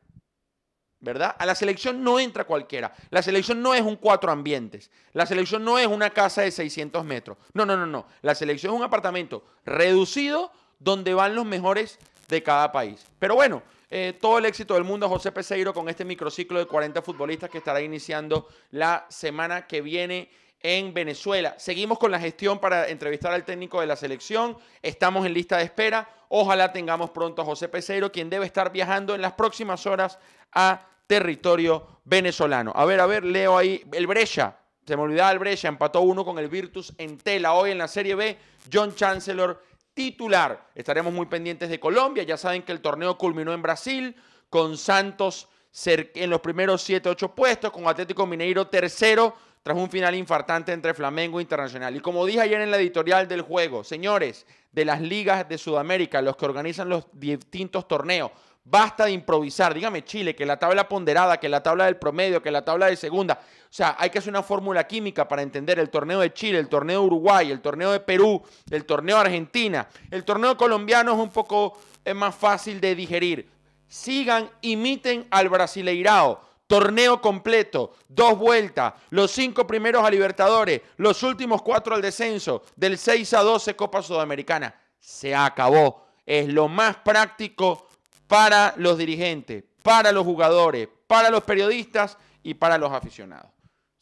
¿verdad? 0.99 1.37
A 1.39 1.47
la 1.47 1.55
selección 1.55 2.03
no 2.03 2.19
entra 2.19 2.43
cualquiera. 2.45 2.93
La 3.11 3.23
selección 3.23 3.63
no 3.63 3.75
es 3.75 3.83
un 3.83 3.95
cuatro 3.95 4.33
ambientes. 4.33 4.91
La 5.13 5.27
selección 5.27 5.65
no 5.65 5.79
es 5.79 5.87
una 5.87 6.11
casa 6.11 6.43
de 6.43 6.51
600 6.51 7.05
metros. 7.05 7.39
No, 7.53 7.65
no, 7.65 7.77
no, 7.77 7.87
no. 7.87 8.07
La 8.23 8.35
selección 8.35 8.73
es 8.73 8.79
un 8.81 8.85
apartamento 8.85 9.45
reducido 9.65 10.51
donde 10.81 11.15
van 11.15 11.37
los 11.37 11.45
mejores 11.45 12.01
de 12.27 12.43
cada 12.43 12.73
país. 12.73 13.07
Pero 13.21 13.37
bueno, 13.37 13.63
eh, 13.89 14.19
todo 14.21 14.39
el 14.39 14.47
éxito 14.47 14.75
del 14.75 14.83
mundo 14.83 15.07
a 15.07 15.09
José 15.09 15.31
Peseiro 15.31 15.73
con 15.73 15.89
este 15.89 16.05
microciclo 16.05 16.59
de 16.59 16.67
40 16.67 17.01
futbolistas 17.03 17.49
que 17.51 17.59
estará 17.59 17.81
iniciando 17.81 18.49
la 18.73 19.07
semana 19.09 19.69
que 19.69 19.83
viene 19.83 20.31
en 20.67 20.93
Venezuela. 20.93 21.55
Seguimos 21.59 21.97
con 21.97 22.11
la 22.11 22.19
gestión 22.19 22.59
para 22.59 22.89
entrevistar 22.89 23.33
al 23.33 23.45
técnico 23.45 23.81
de 23.81 23.87
la 23.87 23.95
selección. 23.95 24.59
Estamos 24.83 25.25
en 25.25 25.33
lista 25.33 25.59
de 25.59 25.63
espera. 25.63 26.11
Ojalá 26.29 26.73
tengamos 26.73 27.11
pronto 27.11 27.43
a 27.43 27.45
José 27.45 27.69
Peseiro, 27.69 28.11
quien 28.11 28.29
debe 28.29 28.47
estar 28.47 28.73
viajando 28.73 29.15
en 29.15 29.23
las 29.23 29.35
próximas 29.35 29.87
horas 29.87 30.19
a 30.53 30.85
territorio 31.07 32.01
venezolano. 32.05 32.73
A 32.75 32.85
ver, 32.85 32.99
a 32.99 33.07
ver, 33.07 33.25
leo 33.25 33.57
ahí 33.57 33.85
el 33.93 34.09
Brescia. 34.09 34.57
Se 34.85 34.97
me 34.97 35.05
olvidaba 35.05 35.31
el 35.31 35.39
Brescia, 35.39 35.69
empató 35.69 36.01
uno 36.01 36.25
con 36.25 36.37
el 36.41 36.49
Virtus 36.49 36.93
en 36.99 37.17
tela. 37.19 37.53
Hoy 37.53 37.71
en 37.71 37.79
la 37.79 37.87
Serie 37.87 38.17
B, 38.17 38.37
John 38.73 38.93
Chancellor 38.93 39.63
titular. 39.95 40.71
Estaremos 40.75 41.13
muy 41.13 41.27
pendientes 41.27 41.71
de 41.71 41.79
Colombia. 41.79 42.25
Ya 42.25 42.37
saben 42.37 42.65
que 42.65 42.73
el 42.73 42.81
torneo 42.81 43.17
culminó 43.17 43.53
en 43.53 43.63
Brasil 43.63 44.17
con 44.51 44.77
Santos 44.77 45.49
en 45.85 46.31
los 46.31 46.41
primeros 46.41 46.89
7-8 46.89 47.35
puestos, 47.35 47.71
con 47.71 47.87
Atlético 47.87 48.27
Mineiro 48.27 48.67
tercero, 48.67 49.37
tras 49.67 49.77
un 49.77 49.91
final 49.91 50.15
infartante 50.15 50.73
entre 50.73 50.95
Flamengo 50.95 51.41
e 51.41 51.43
Internacional. 51.43 51.97
Y 51.97 51.99
como 51.99 52.25
dije 52.25 52.41
ayer 52.41 52.61
en 52.61 52.71
la 52.71 52.77
editorial 52.77 53.27
del 53.27 53.43
juego, 53.43 53.83
señores 53.83 54.47
de 54.71 54.85
las 54.85 55.01
ligas 55.01 55.49
de 55.49 55.59
Sudamérica, 55.59 56.23
los 56.23 56.37
que 56.37 56.45
organizan 56.45 56.89
los 56.89 57.09
distintos 57.13 57.89
torneos, 57.89 58.31
Basta 58.69 59.05
de 59.05 59.13
improvisar. 59.13 59.75
Dígame 59.75 60.05
Chile, 60.05 60.35
que 60.35 60.45
la 60.45 60.57
tabla 60.57 60.89
ponderada, 60.89 61.39
que 61.39 61.49
la 61.49 61.63
tabla 61.63 61.85
del 61.85 61.97
promedio, 61.97 62.43
que 62.43 62.51
la 62.51 62.65
tabla 62.65 62.87
de 62.87 62.97
segunda. 62.97 63.35
O 63.35 63.73
sea, 63.73 63.97
hay 63.99 64.11
que 64.11 64.19
hacer 64.19 64.31
una 64.31 64.43
fórmula 64.43 64.87
química 64.87 65.27
para 65.27 65.43
entender 65.43 65.79
el 65.79 65.89
torneo 65.89 66.19
de 66.19 66.33
Chile, 66.33 66.59
el 66.59 66.69
torneo 66.69 67.01
de 67.01 67.07
Uruguay, 67.07 67.51
el 67.53 67.61
torneo 67.61 67.93
de 67.93 68.01
Perú, 68.01 68.43
el 68.71 68.85
torneo 68.85 69.17
de 69.17 69.23
Argentina. 69.23 69.89
El 70.11 70.25
torneo 70.25 70.57
colombiano 70.57 71.13
es 71.13 71.19
un 71.19 71.31
poco 71.31 71.79
más 72.15 72.35
fácil 72.35 72.81
de 72.81 72.97
digerir. 72.97 73.49
Sigan, 73.87 74.51
imiten 74.63 75.27
al 75.31 75.49
Brasileirao. 75.49 76.41
Torneo 76.67 77.21
completo, 77.21 77.93
dos 78.09 78.37
vueltas, 78.37 78.95
los 79.11 79.31
cinco 79.31 79.67
primeros 79.67 80.05
a 80.05 80.11
Libertadores, 80.11 80.81
los 80.97 81.23
últimos 81.23 81.63
cuatro 81.63 81.95
al 81.95 82.03
descenso, 82.03 82.63
del 82.75 82.99
6 82.99 83.35
a 83.35 83.43
12 83.43 83.77
Copa 83.77 84.03
Sudamericana. 84.03 84.75
Se 84.99 85.35
acabó. 85.35 86.07
Es 86.25 86.49
lo 86.53 86.67
más 86.67 86.97
práctico 86.97 87.87
para 88.27 88.75
los 88.79 88.99
dirigentes, 88.99 89.63
para 89.83 90.11
los 90.11 90.25
jugadores, 90.25 90.89
para 91.07 91.31
los 91.31 91.45
periodistas 91.45 92.19
y 92.43 92.55
para 92.55 92.79
los 92.79 92.91
aficionados. 92.93 93.56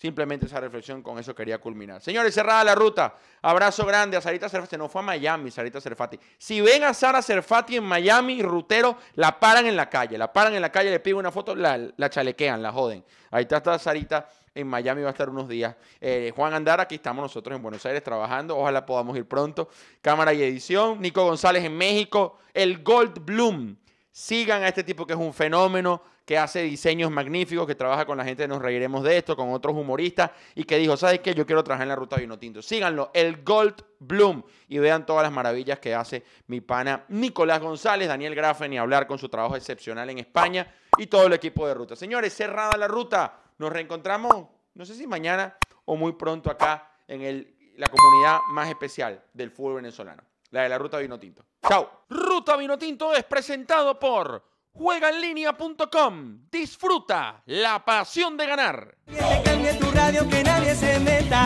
Simplemente 0.04 0.44
esa 0.44 0.60
reflexión, 0.60 1.00
con 1.02 1.18
eso 1.18 1.34
quería 1.34 1.56
culminar. 1.56 1.98
Señores, 1.98 2.34
cerrada 2.34 2.62
la 2.62 2.74
ruta. 2.74 3.14
Abrazo 3.40 3.86
grande 3.86 4.18
a 4.18 4.20
Sarita 4.20 4.50
Serfati. 4.50 4.76
no 4.76 4.86
fue 4.86 5.00
a 5.00 5.04
Miami, 5.04 5.50
Sarita 5.50 5.80
Serfati. 5.80 6.20
Si 6.36 6.60
ven 6.60 6.84
a 6.84 6.92
Sara 6.92 7.22
Serfati 7.22 7.76
en 7.76 7.84
Miami, 7.84 8.42
rutero, 8.42 8.98
la 9.14 9.40
paran 9.40 9.64
en 9.64 9.74
la 9.74 9.88
calle. 9.88 10.18
La 10.18 10.30
paran 10.30 10.52
en 10.52 10.60
la 10.60 10.70
calle, 10.70 10.90
le 10.90 11.00
piden 11.00 11.20
una 11.20 11.30
foto, 11.30 11.54
la, 11.54 12.10
chalequean, 12.10 12.60
la 12.60 12.70
joden. 12.70 13.02
Ahí 13.30 13.46
está, 13.48 13.78
Sarita 13.78 14.28
en 14.54 14.66
Miami, 14.66 15.00
va 15.00 15.08
a 15.08 15.12
estar 15.12 15.30
unos 15.30 15.48
días. 15.48 15.74
Eh, 16.02 16.34
Juan 16.36 16.52
Andar, 16.52 16.82
aquí 16.82 16.96
estamos 16.96 17.22
nosotros 17.22 17.56
en 17.56 17.62
Buenos 17.62 17.86
Aires 17.86 18.04
trabajando. 18.04 18.58
Ojalá 18.58 18.84
podamos 18.84 19.16
ir 19.16 19.26
pronto. 19.26 19.70
Cámara 20.02 20.34
y 20.34 20.42
edición. 20.42 21.00
Nico 21.00 21.24
González 21.24 21.64
en 21.64 21.78
México. 21.78 22.40
El 22.52 22.82
Gold 22.82 23.24
Bloom 23.24 23.74
Sigan 24.16 24.62
a 24.62 24.68
este 24.68 24.84
tipo 24.84 25.08
que 25.08 25.12
es 25.12 25.18
un 25.18 25.34
fenómeno, 25.34 26.00
que 26.24 26.38
hace 26.38 26.62
diseños 26.62 27.10
magníficos, 27.10 27.66
que 27.66 27.74
trabaja 27.74 28.06
con 28.06 28.16
la 28.16 28.24
gente, 28.24 28.46
nos 28.46 28.62
reiremos 28.62 29.02
de 29.02 29.16
esto, 29.16 29.34
con 29.34 29.52
otros 29.52 29.74
humoristas, 29.74 30.30
y 30.54 30.62
que 30.62 30.78
dijo, 30.78 30.96
¿sabes 30.96 31.18
qué? 31.18 31.34
Yo 31.34 31.44
quiero 31.44 31.64
trabajar 31.64 31.82
en 31.82 31.88
la 31.88 31.96
ruta 31.96 32.14
Vino 32.14 32.38
Tinto. 32.38 32.62
Síganlo, 32.62 33.10
el 33.12 33.42
Gold 33.42 33.74
Bloom, 33.98 34.44
y 34.68 34.78
vean 34.78 35.04
todas 35.04 35.24
las 35.24 35.32
maravillas 35.32 35.80
que 35.80 35.96
hace 35.96 36.22
mi 36.46 36.60
pana 36.60 37.04
Nicolás 37.08 37.60
González, 37.60 38.06
Daniel 38.06 38.36
Grafen, 38.36 38.72
y 38.72 38.78
hablar 38.78 39.08
con 39.08 39.18
su 39.18 39.28
trabajo 39.28 39.56
excepcional 39.56 40.08
en 40.08 40.20
España, 40.20 40.72
y 40.96 41.08
todo 41.08 41.26
el 41.26 41.32
equipo 41.32 41.66
de 41.66 41.74
ruta. 41.74 41.96
Señores, 41.96 42.32
cerrada 42.36 42.76
la 42.76 42.86
ruta, 42.86 43.40
nos 43.58 43.72
reencontramos, 43.72 44.46
no 44.74 44.84
sé 44.84 44.94
si 44.94 45.08
mañana 45.08 45.56
o 45.86 45.96
muy 45.96 46.12
pronto 46.12 46.52
acá 46.52 46.88
en 47.08 47.52
la 47.78 47.88
comunidad 47.88 48.38
más 48.50 48.68
especial 48.68 49.24
del 49.32 49.50
fútbol 49.50 49.74
venezolano 49.74 50.22
la 50.54 50.62
de 50.62 50.68
la 50.68 50.78
Ruta 50.78 50.98
Vino 50.98 51.18
Tinto. 51.18 51.44
¡Chao! 51.68 52.04
Ruta 52.08 52.56
Vino 52.56 52.78
Tinto 52.78 53.12
es 53.12 53.24
presentado 53.24 53.98
por 53.98 54.44
juegaenlinea.com. 54.72 56.48
Disfruta 56.50 57.42
la 57.46 57.84
pasión 57.84 58.36
de 58.36 58.46
ganar. 58.46 58.96
Que 59.06 59.16
te 59.16 59.42
cambie 59.44 59.74
tu 59.74 59.90
radio, 59.90 60.28
que 60.28 60.44
nadie 60.44 60.74
se 60.76 61.00
meta. 61.00 61.44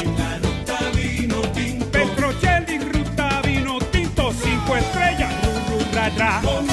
En 0.00 0.18
la 0.18 0.38
ruta 0.38 0.78
vino 0.94 1.40
tinto. 1.52 1.90
Petrocelli, 1.90 2.78
ruta 2.78 3.40
vino 3.44 3.78
tinto, 3.90 4.32
cinco 4.32 4.76
estrellas, 4.76 5.30
ru, 5.44 5.78
ru, 5.78 5.84
ra, 5.94 6.08
ra. 6.16 6.71